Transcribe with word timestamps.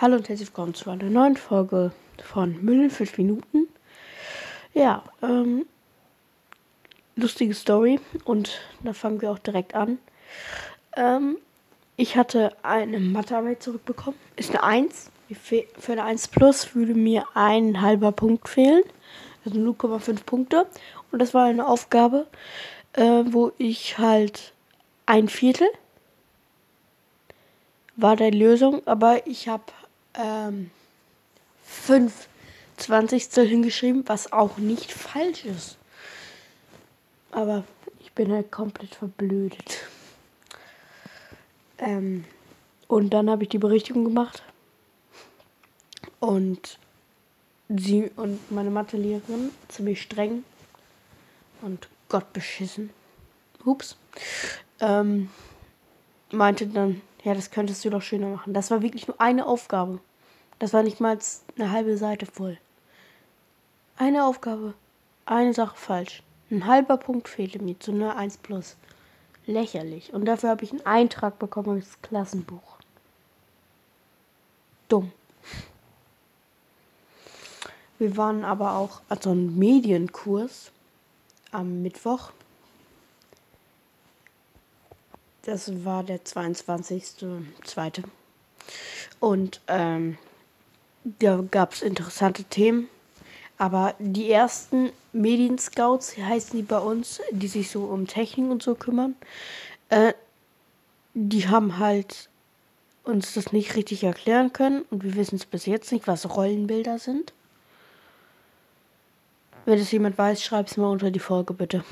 Hallo 0.00 0.14
und 0.14 0.28
herzlich 0.28 0.50
willkommen 0.50 0.74
zu 0.74 0.90
einer 0.90 1.10
neuen 1.10 1.36
Folge 1.36 1.90
von 2.22 2.64
Müll 2.64 2.84
in 2.84 2.90
5 2.90 3.18
Minuten. 3.18 3.66
Ja, 4.72 5.02
ähm, 5.22 5.66
lustige 7.16 7.52
Story 7.52 7.98
und 8.24 8.60
da 8.84 8.92
fangen 8.92 9.20
wir 9.20 9.32
auch 9.32 9.40
direkt 9.40 9.74
an. 9.74 9.98
Ähm, 10.96 11.38
ich 11.96 12.16
hatte 12.16 12.52
eine 12.62 13.00
Mathearbeit 13.00 13.60
zurückbekommen. 13.60 14.16
Ist 14.36 14.50
eine 14.50 14.62
1. 14.62 15.10
Für 15.32 15.64
eine 15.90 16.04
1 16.04 16.28
plus 16.28 16.76
würde 16.76 16.94
mir 16.94 17.26
ein 17.34 17.80
halber 17.80 18.12
Punkt 18.12 18.48
fehlen. 18.48 18.84
Also 19.44 19.58
0,5 19.58 20.22
Punkte. 20.24 20.66
Und 21.10 21.18
das 21.18 21.34
war 21.34 21.46
eine 21.46 21.66
Aufgabe, 21.66 22.28
äh, 22.92 23.24
wo 23.26 23.50
ich 23.58 23.98
halt 23.98 24.52
ein 25.06 25.28
Viertel 25.28 25.66
war 27.98 28.14
der 28.14 28.30
Lösung, 28.30 28.86
aber 28.86 29.26
ich 29.26 29.48
habe 29.48 29.64
ähm, 30.18 30.70
5 31.64 32.28
Zwanzigstel 32.76 33.46
hingeschrieben, 33.46 34.04
was 34.06 34.32
auch 34.32 34.58
nicht 34.58 34.92
falsch 34.92 35.44
ist. 35.44 35.78
Aber 37.30 37.64
ich 38.00 38.12
bin 38.12 38.32
halt 38.32 38.52
komplett 38.52 38.94
verblödet. 38.94 39.78
Ähm, 41.78 42.24
und 42.86 43.10
dann 43.10 43.30
habe 43.30 43.44
ich 43.44 43.48
die 43.48 43.58
Berichtigung 43.58 44.04
gemacht. 44.04 44.42
Und 46.20 46.78
sie 47.68 48.10
und 48.16 48.50
meine 48.50 48.70
Mathelehrerin 48.70 49.50
ziemlich 49.68 50.02
streng 50.02 50.44
und 51.62 51.88
Gott 52.08 52.32
beschissen. 52.32 52.90
Ähm, 54.80 55.30
meinte 56.30 56.66
dann, 56.66 57.02
ja, 57.24 57.34
das 57.34 57.50
könntest 57.50 57.84
du 57.84 57.90
doch 57.90 58.02
schöner 58.02 58.28
machen. 58.28 58.54
Das 58.54 58.70
war 58.70 58.82
wirklich 58.82 59.06
nur 59.06 59.20
eine 59.20 59.46
Aufgabe. 59.46 60.00
Das 60.58 60.72
war 60.72 60.82
nicht 60.82 61.00
mal 61.00 61.18
eine 61.56 61.70
halbe 61.70 61.96
Seite 61.96 62.26
voll. 62.26 62.58
Eine 63.96 64.24
Aufgabe. 64.24 64.74
Eine 65.26 65.54
Sache 65.54 65.76
falsch. 65.76 66.22
Ein 66.50 66.66
halber 66.66 66.96
Punkt 66.96 67.28
fehlte 67.28 67.62
mir 67.62 67.78
zu 67.78 67.92
einer 67.92 68.16
1 68.16 68.38
plus. 68.38 68.76
Lächerlich. 69.46 70.12
Und 70.12 70.24
dafür 70.24 70.50
habe 70.50 70.64
ich 70.64 70.72
einen 70.72 70.86
Eintrag 70.86 71.38
bekommen 71.38 71.78
ins 71.78 72.00
Klassenbuch. 72.02 72.78
Dumm. 74.88 75.12
Wir 77.98 78.16
waren 78.16 78.44
aber 78.44 78.76
auch, 78.76 79.00
also 79.08 79.30
ein 79.30 79.58
Medienkurs 79.58 80.70
am 81.50 81.82
Mittwoch. 81.82 82.30
Das 85.42 85.84
war 85.84 86.04
der 86.04 86.24
22.02. 86.24 88.04
Und 89.18 89.60
ähm, 89.66 90.16
da 91.18 91.44
gab 91.50 91.72
es 91.72 91.82
interessante 91.82 92.44
Themen. 92.44 92.88
Aber 93.56 93.94
die 93.98 94.30
ersten 94.30 94.90
Medienscouts, 95.12 96.16
heißen 96.16 96.56
die 96.56 96.62
bei 96.62 96.78
uns, 96.78 97.20
die 97.32 97.48
sich 97.48 97.70
so 97.70 97.84
um 97.84 98.06
Technik 98.06 98.50
und 98.50 98.62
so 98.62 98.74
kümmern, 98.74 99.16
äh, 99.88 100.12
die 101.14 101.48
haben 101.48 101.78
halt 101.78 102.28
uns 103.02 103.34
das 103.34 103.52
nicht 103.52 103.74
richtig 103.74 104.04
erklären 104.04 104.52
können 104.52 104.82
und 104.90 105.02
wir 105.02 105.16
wissen 105.16 105.36
es 105.36 105.46
bis 105.46 105.66
jetzt 105.66 105.90
nicht, 105.90 106.06
was 106.06 106.36
Rollenbilder 106.36 106.98
sind. 106.98 107.32
Wenn 109.64 109.78
es 109.78 109.90
jemand 109.90 110.16
weiß, 110.16 110.42
schreibt 110.42 110.70
es 110.70 110.76
mal 110.76 110.90
unter 110.90 111.10
die 111.10 111.18
Folge 111.18 111.54
bitte. 111.54 111.84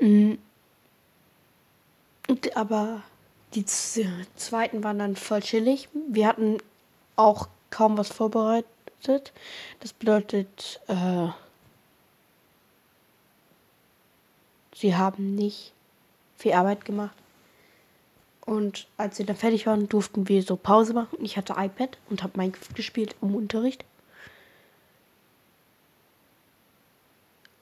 Mhm. 0.00 0.38
Aber 2.54 3.02
die 3.54 3.64
zweiten 3.64 4.82
waren 4.82 4.98
dann 4.98 5.16
voll 5.16 5.40
chillig. 5.40 5.88
Wir 6.08 6.26
hatten 6.26 6.58
auch 7.16 7.48
kaum 7.70 7.98
was 7.98 8.08
vorbereitet. 8.08 9.32
Das 9.80 9.92
bedeutet, 9.92 10.80
äh, 10.88 11.28
sie 14.74 14.96
haben 14.96 15.34
nicht 15.34 15.72
viel 16.36 16.52
Arbeit 16.52 16.84
gemacht. 16.84 17.16
Und 18.44 18.86
als 18.96 19.16
sie 19.16 19.24
dann 19.24 19.36
fertig 19.36 19.66
waren, 19.66 19.88
durften 19.88 20.28
wir 20.28 20.42
so 20.42 20.56
Pause 20.56 20.94
machen. 20.94 21.18
Ich 21.20 21.36
hatte 21.36 21.54
iPad 21.56 21.98
und 22.08 22.22
habe 22.22 22.38
Minecraft 22.38 22.74
gespielt 22.74 23.16
im 23.20 23.34
Unterricht. 23.34 23.84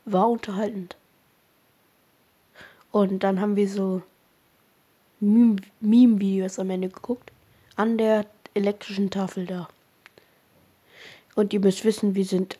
War 0.04 0.28
unterhaltend. 0.28 0.96
Und 2.92 3.22
dann 3.24 3.40
haben 3.40 3.56
wir 3.56 3.68
so 3.68 4.02
Meme-Videos 5.20 6.58
am 6.58 6.68
Ende 6.68 6.90
geguckt. 6.90 7.32
An 7.76 7.96
der 7.96 8.26
elektrischen 8.54 9.10
Tafel 9.10 9.46
da. 9.46 9.68
Und 11.34 11.52
ihr 11.52 11.60
müsst 11.60 11.84
wissen, 11.84 12.14
wir 12.14 12.24
sind 12.24 12.58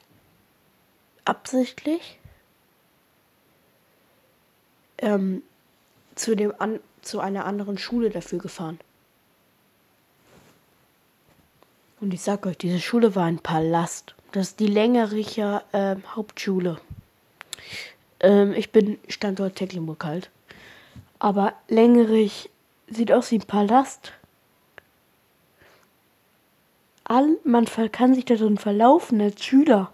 absichtlich 1.24 2.18
ähm, 4.98 5.42
zu, 6.14 6.34
dem 6.34 6.52
an, 6.58 6.80
zu 7.02 7.20
einer 7.20 7.44
anderen 7.44 7.78
Schule 7.78 8.10
dafür 8.10 8.38
gefahren. 8.38 8.78
Und 12.00 12.12
ich 12.12 12.20
sag 12.20 12.44
euch, 12.46 12.58
diese 12.58 12.80
Schule 12.80 13.14
war 13.14 13.24
ein 13.24 13.38
Palast. 13.38 14.14
Das 14.32 14.48
ist 14.48 14.60
die 14.60 14.66
Längericher 14.66 15.64
äh, 15.72 15.96
Hauptschule. 16.14 16.80
Ähm, 18.20 18.52
ich 18.52 18.72
bin 18.72 18.98
Standort 19.08 19.56
Tecklenburg 19.56 20.04
halt. 20.04 20.30
Aber 21.18 21.54
Längerich 21.68 22.50
sieht 22.88 23.12
aus 23.12 23.30
wie 23.30 23.38
ein 23.38 23.46
Palast 23.46 24.12
all, 27.04 27.38
man 27.44 27.66
kann 27.92 28.14
sich 28.14 28.24
da 28.24 28.34
drin 28.34 28.58
verlaufen 28.58 29.20
als 29.20 29.44
Schüler. 29.44 29.92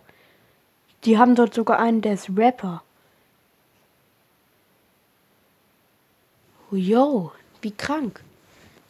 Die 1.05 1.19
haben 1.19 1.35
dort 1.35 1.55
sogar 1.55 1.79
einen, 1.79 2.03
der 2.03 2.15
ist 2.15 2.31
Rapper. 2.37 2.83
Yo, 6.71 7.33
wie 7.63 7.73
krank. 7.73 8.23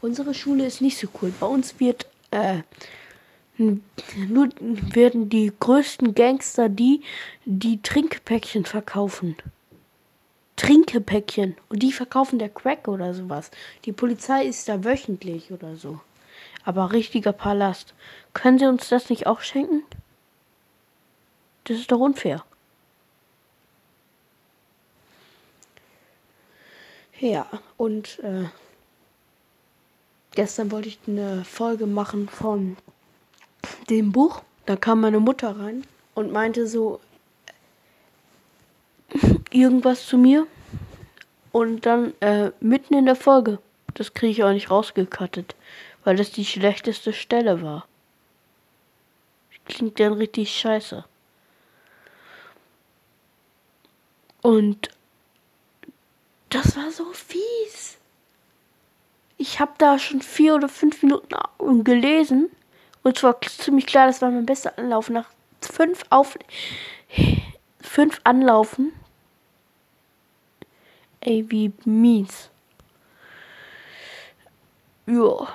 Unsere 0.03 0.35
Schule 0.35 0.67
ist 0.67 0.81
nicht 0.81 0.99
so 0.99 1.09
cool. 1.21 1.33
Bei 1.41 1.47
uns 1.47 1.81
wird 1.81 2.07
äh, 2.31 2.63
nur 4.29 4.49
werden 4.61 5.29
die 5.29 5.53
größten 5.59 6.15
Gangster 6.15 6.69
die, 6.69 7.03
die 7.45 7.81
Trinkpäckchen 7.83 8.65
verkaufen. 8.65 9.37
Trinkepäckchen. 10.57 11.57
Und 11.69 11.83
die 11.83 11.93
verkaufen 11.93 12.39
der 12.39 12.51
Crack 12.51 12.89
oder 12.89 13.15
sowas. 13.15 13.51
Die 13.85 13.93
Polizei 13.93 14.45
ist 14.45 14.69
da 14.69 14.85
wöchentlich 14.85 15.53
oder 15.53 15.77
so. 15.77 16.01
Aber 16.65 16.93
richtiger 16.93 17.33
Palast. 17.33 17.95
Können 18.35 18.59
Sie 18.59 18.67
uns 18.67 18.89
das 18.89 19.11
nicht 19.11 19.27
auch 19.27 19.41
schenken? 19.41 19.83
Das 21.65 21.79
ist 21.79 21.91
doch 21.91 22.01
unfair. 22.01 22.45
Ja, 27.19 27.47
und 27.77 28.19
äh, 28.21 28.47
gestern 30.33 30.71
wollte 30.71 30.89
ich 30.89 30.99
eine 31.07 31.45
Folge 31.45 31.87
machen 31.87 32.29
von 32.29 32.77
dem 33.91 34.11
Buch. 34.13 34.43
Da 34.65 34.77
kam 34.77 35.03
meine 35.03 35.21
Mutter 35.21 35.59
rein 35.59 35.85
und 36.15 36.33
meinte 36.33 36.67
so 36.67 37.01
irgendwas 39.51 40.07
zu 40.07 40.17
mir. 40.17 40.47
Und 41.53 41.85
dann 41.85 42.15
äh, 42.21 42.53
mitten 42.61 42.95
in 42.95 43.07
der 43.07 43.17
Folge, 43.17 43.59
das 43.95 44.15
kriege 44.15 44.31
ich 44.31 44.45
auch 44.45 44.53
nicht 44.53 44.71
rausgekattet 44.71 45.57
weil 46.05 46.17
das 46.17 46.31
die 46.31 46.45
schlechteste 46.45 47.13
Stelle 47.13 47.63
war. 47.63 47.87
Klingt 49.67 50.01
dann 50.01 50.15
richtig 50.15 50.57
scheiße. 50.59 51.05
Und 54.43 54.89
das 56.49 56.77
war 56.77 56.91
so 56.91 57.13
fies. 57.13 57.99
Ich 59.37 59.61
habe 59.61 59.73
da 59.79 59.99
schon 59.99 60.23
vier 60.23 60.55
oder 60.55 60.69
fünf 60.69 61.03
Minuten 61.03 61.85
gelesen. 61.85 62.51
Und 63.03 63.19
zwar 63.19 63.41
ziemlich 63.41 63.87
klar, 63.87 64.07
das 64.07 64.21
war 64.21 64.31
mein 64.31 64.47
bester 64.47 64.77
Anlauf. 64.79 65.09
Nach 65.09 65.31
fünf, 65.61 66.05
Auf 66.11 66.39
fünf 67.81 68.21
Anlaufen. 68.25 68.93
Ey, 71.21 71.45
wie 71.51 71.73
mies. 71.85 72.51
Ja. 75.07 75.49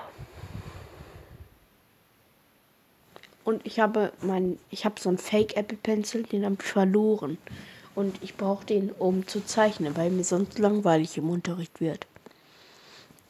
Und 3.45 3.65
ich 3.65 3.79
habe 3.79 4.11
mein, 4.21 4.59
ich 4.69 4.83
habe 4.83 4.99
so 4.99 5.07
einen 5.07 5.17
Fake 5.17 5.55
Apple 5.55 5.77
Pencil, 5.77 6.23
den 6.23 6.43
habe 6.43 6.57
ich 6.59 6.65
verloren. 6.65 7.37
Und 7.93 8.21
ich 8.21 8.35
brauche 8.35 8.65
den, 8.65 8.91
um 8.91 9.25
zu 9.25 9.45
zeichnen, 9.45 9.95
weil 9.95 10.09
mir 10.09 10.25
sonst 10.25 10.59
langweilig 10.59 11.17
im 11.17 11.29
Unterricht 11.29 11.79
wird. 11.79 12.05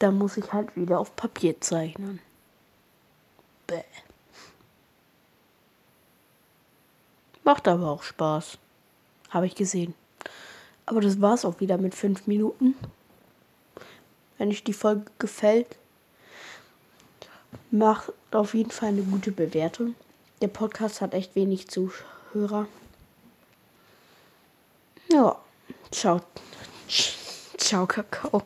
Da 0.00 0.10
muss 0.10 0.36
ich 0.36 0.52
halt 0.52 0.74
wieder 0.76 0.98
auf 0.98 1.14
Papier 1.14 1.60
zeichnen. 1.60 2.18
Bäh. 3.68 3.84
Macht 7.44 7.68
aber 7.68 7.90
auch 7.90 8.02
Spaß. 8.02 8.58
Habe 9.30 9.46
ich 9.46 9.54
gesehen. 9.54 9.94
Aber 10.84 11.00
das 11.00 11.20
war's 11.20 11.44
auch 11.44 11.60
wieder 11.60 11.78
mit 11.78 11.94
fünf 11.94 12.26
Minuten. 12.26 12.74
Wenn 14.38 14.48
euch 14.48 14.64
die 14.64 14.72
Folge 14.72 15.04
gefällt, 15.18 15.76
Macht 17.70 18.12
auf 18.30 18.54
jeden 18.54 18.70
Fall 18.70 18.90
eine 18.90 19.02
gute 19.02 19.32
Bewertung. 19.32 19.94
Der 20.42 20.48
Podcast 20.48 21.00
hat 21.00 21.14
echt 21.14 21.34
wenig 21.34 21.68
Zuhörer. 21.68 22.66
Ja, 25.10 25.36
ciao. 25.90 26.20
Ciao, 27.56 27.86
Kakao. 27.86 28.42